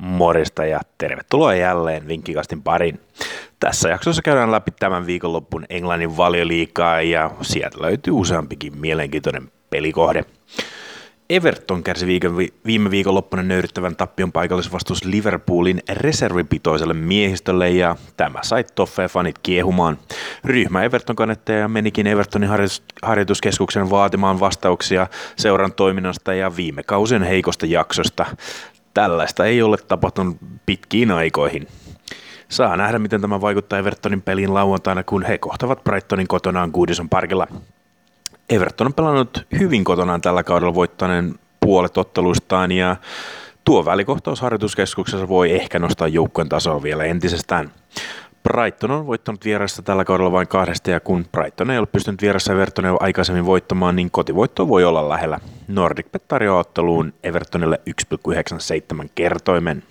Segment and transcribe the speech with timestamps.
[0.00, 3.00] Morista ja tervetuloa jälleen Vinkkikastin parin.
[3.60, 10.24] Tässä jaksossa käydään läpi tämän viikonloppun Englannin valioliikaa ja sieltä löytyy useampikin mielenkiintoinen pelikohde.
[11.30, 12.36] Everton kärsi viikon,
[12.66, 19.98] viime viikonloppuna nöyryttävän tappion paikallisvastuus Liverpoolin reservipitoiselle miehistölle ja tämä sai Toffee-fanit kiehumaan.
[20.44, 22.50] Ryhmä Everton kannattaja menikin Evertonin
[23.02, 25.06] harjoituskeskuksen vaatimaan vastauksia
[25.36, 28.26] seuran toiminnasta ja viime kausien heikosta jaksosta.
[28.94, 30.36] Tällaista ei ole tapahtunut
[30.66, 31.66] pitkiin aikoihin.
[32.48, 37.46] Saa nähdä, miten tämä vaikuttaa Evertonin peliin lauantaina, kun he kohtavat Brightonin kotonaan Goodison Parkilla.
[38.50, 42.96] Everton on pelannut hyvin kotonaan tällä kaudella voittaneen puolet otteluistaan ja
[43.64, 47.70] tuo välikohtaus harjoituskeskuksessa voi ehkä nostaa joukkueen tasoa vielä entisestään.
[48.42, 52.52] Brighton on voittanut vieressä tällä kaudella vain kahdesta ja kun Brighton ei ole pystynyt vieressä
[52.52, 55.40] Evertonia aikaisemmin voittamaan, niin kotivoitto voi olla lähellä.
[55.68, 59.82] Nordic Bet tarjoaa otteluun Evertonille 1,97 kertoimen.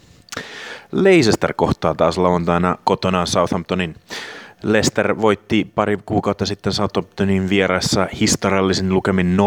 [0.91, 3.95] Leicester kohtaa taas lauantaina kotonaan Southamptonin.
[4.63, 9.37] Leicester voitti pari kuukautta sitten Southamptonin vieressä historiallisen lukemin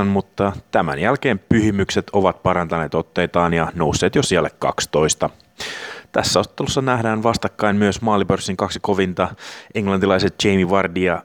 [0.00, 5.30] 0-9, mutta tämän jälkeen pyhimykset ovat parantaneet otteitaan ja nousseet jo siellä 12.
[6.12, 9.28] Tässä ottelussa nähdään vastakkain myös maalipörssin kaksi kovinta,
[9.74, 11.22] englantilaiset Jamie Vardy ja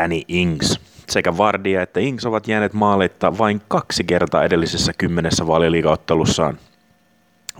[0.00, 0.80] Danny Ings.
[1.08, 6.58] Sekä Vardy että Ings ovat jääneet maaleitta vain kaksi kertaa edellisessä kymmenessä valioliigaottelussaan.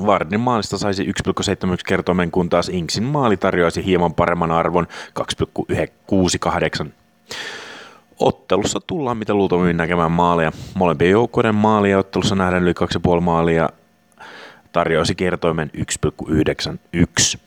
[0.06, 1.10] Vardin maalista saisi 1,71
[1.86, 4.86] kertoimen, kun taas Inksin maali tarjoaisi hieman paremman arvon
[6.82, 6.88] 2,68.
[8.18, 10.52] Ottelussa tullaan mitä luultavimmin näkemään maaleja.
[10.74, 12.72] Molempien joukkueiden maalia ottelussa nähdään yli
[13.14, 13.68] 2,5 maalia
[14.78, 17.38] tarjoaisi kertoimen 1,91.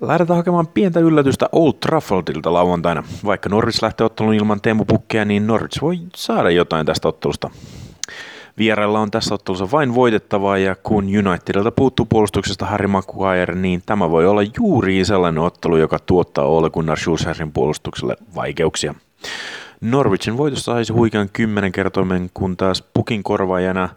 [0.00, 3.04] Lähdetään hakemaan pientä yllätystä Old Traffordilta lauantaina.
[3.24, 4.84] Vaikka Norwich lähtee ottelun ilman Teemu
[5.24, 7.50] niin Norwich voi saada jotain tästä ottelusta.
[8.58, 14.10] Vierailla on tässä ottelussa vain voitettavaa ja kun Unitedilta puuttuu puolustuksesta Harry Maguire, niin tämä
[14.10, 18.94] voi olla juuri sellainen ottelu, joka tuottaa Ole Gunnar Solskjaerin puolustukselle vaikeuksia.
[19.80, 23.88] Norwichin voitossa saisi huikean kymmenen kertoimen, kun taas pukin korvaajana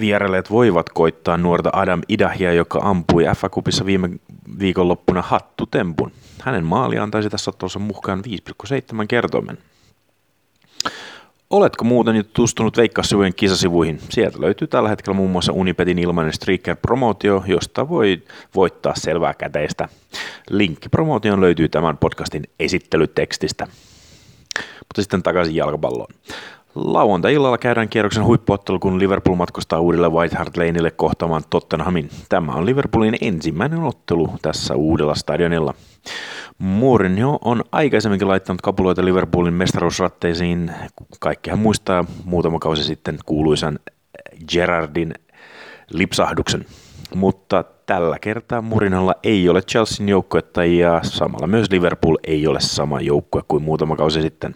[0.00, 4.10] vierailijat voivat koittaa nuorta Adam Idahia, joka ampui FA Cupissa viime
[4.58, 6.12] viikonloppuna hattutempun.
[6.40, 8.22] Hänen maali antaisi tässä ottelussa mukaan
[8.68, 9.58] 5,7 kertoimen.
[11.50, 14.00] Oletko muuten jo tutustunut Veikkaussivujen kisasivuihin?
[14.08, 18.22] Sieltä löytyy tällä hetkellä muun muassa Unipetin ilmainen Streaker-promootio, josta voi
[18.54, 19.88] voittaa selvää käteistä.
[20.50, 23.66] Linkki promootioon löytyy tämän podcastin esittelytekstistä.
[24.58, 26.14] Mutta sitten takaisin jalkapalloon.
[26.74, 32.10] Lauantai-illalla käydään kierroksen huippuottelu, kun Liverpool matkustaa uudelle White Hart Laneille kohtaamaan Tottenhamin.
[32.28, 35.74] Tämä on Liverpoolin ensimmäinen ottelu tässä uudella stadionilla.
[36.58, 40.70] Mourinho on aikaisemminkin laittanut kapuloita Liverpoolin mestaruusratteisiin.
[41.20, 43.78] Kaikkihan muistaa muutama kausi sitten kuuluisan
[44.52, 45.14] Gerardin
[45.90, 46.64] lipsahduksen.
[47.14, 53.00] Mutta tällä kertaa Mourinholla ei ole Chelsean joukkuetta ja samalla myös Liverpool ei ole sama
[53.00, 54.54] joukkue kuin muutama kausi sitten.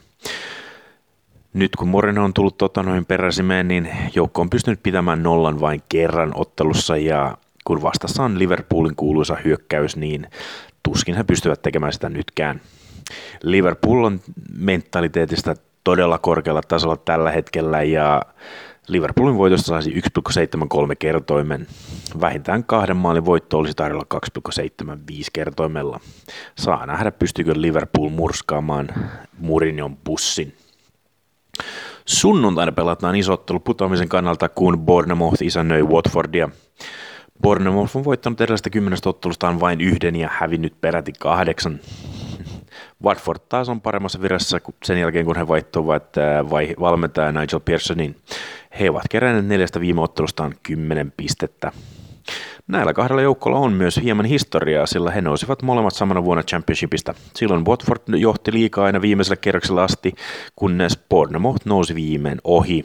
[1.57, 5.83] Nyt kun Moreno on tullut tota noin peräsimeen, niin joukko on pystynyt pitämään nollan vain
[5.89, 10.27] kerran ottelussa ja kun vastassa on Liverpoolin kuuluisa hyökkäys, niin
[10.83, 12.61] tuskin he pystyvät tekemään sitä nytkään.
[13.43, 14.21] Liverpool on
[14.59, 18.23] mentaliteetista todella korkealla tasolla tällä hetkellä ja
[18.89, 20.01] Liverpoolin voitosta saisi 1,73
[20.99, 21.67] kertoimen.
[22.21, 26.01] Vähintään kahden maalin voitto olisi tarjolla 2,75 kertoimella.
[26.59, 28.89] Saa nähdä, pystyykö Liverpool murskaamaan
[29.39, 30.55] Mourinhon bussin.
[32.07, 36.49] Sunnuntaina pelataan isottelu putoamisen kannalta, kun Bournemouth isännöi Watfordia.
[37.43, 41.81] Bournemouth on voittanut edellisestä kymmenestä ottelustaan vain yhden ja hävinnyt peräti kahdeksan.
[43.05, 48.17] Watford taas on paremmassa virassa sen jälkeen, kun he vaihtoivat äh, vai valmentaja Nigel Pearsonin.
[48.81, 51.73] He ovat keränneet neljästä viime ottelustaan kymmenen pistettä.
[52.69, 57.15] Näillä kahdella joukkolla on myös hieman historiaa, sillä he nousivat molemmat samana vuonna championshipista.
[57.35, 60.15] Silloin Watford johti liikaa aina viimeisellä kerroksella asti,
[60.57, 62.85] kunnes Bournemouth nousi viimein ohi.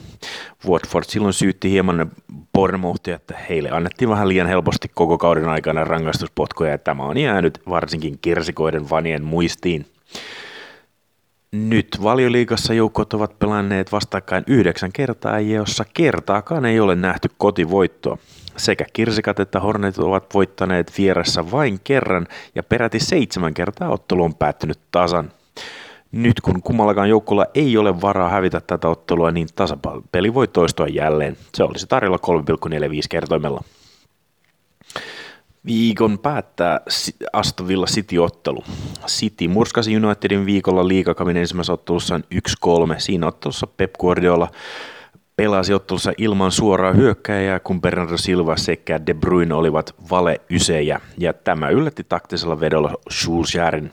[0.67, 2.11] Watford silloin syytti hieman
[2.53, 7.61] Bournemouthia, että heille annettiin vähän liian helposti koko kauden aikana rangaistuspotkoja, ja tämä on jäänyt
[7.69, 9.85] varsinkin kirsikoiden vanien muistiin.
[11.55, 18.17] Nyt valioliikassa joukot ovat pelanneet vastakkain yhdeksän kertaa, jossa kertaakaan ei ole nähty kotivoittoa.
[18.57, 24.35] Sekä Kirsikat että Hornet ovat voittaneet vieressä vain kerran ja peräti seitsemän kertaa ottelu on
[24.35, 25.31] päättynyt tasan.
[26.11, 31.37] Nyt kun kummallakaan joukkueella ei ole varaa hävitä tätä ottelua, niin tasapeli voi toistua jälleen.
[31.55, 33.63] Se olisi tarjolla 3,45 kertoimella.
[35.65, 36.79] Viikon päättää
[37.33, 38.63] Aston Villa City-ottelu.
[39.07, 42.23] City murskasi Unitedin viikolla liikakamin ensimmäisessä ottelussaan
[42.93, 42.95] 1-3.
[42.97, 44.47] Siinä ottelussa Pep Guardiola
[45.35, 51.69] pelasi ottelussa ilman suoraa hyökkäjää, kun Bernardo Silva sekä De Bruyne olivat valeysejä, ja tämä
[51.69, 53.91] yllätti taktisella vedolla Schulzjärin.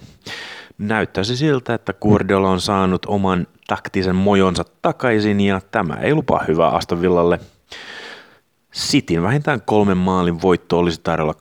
[0.79, 6.69] Näyttäisi siltä, että Guardiola on saanut oman taktisen mojonsa takaisin, ja tämä ei lupaa hyvää
[6.69, 7.41] Aston Villalle.
[8.73, 11.35] Sitin vähintään kolmen maalin voitto olisi tarjolla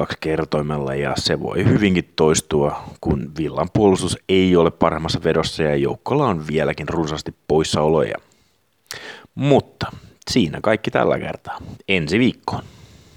[0.00, 5.76] 2,12 kertoimella ja se voi hyvinkin toistua, kun Villan puolustus ei ole parhaimmassa vedossa ja
[5.76, 8.16] joukkolla on vieläkin runsaasti poissaoloja.
[9.34, 9.86] Mutta
[10.30, 11.58] siinä kaikki tällä kertaa.
[11.88, 12.62] Ensi viikkoon.